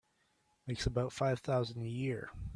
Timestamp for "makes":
0.65-0.87